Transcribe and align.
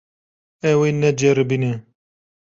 Ew 0.69 0.79
ê 0.87 0.89
neceribîne. 1.01 1.73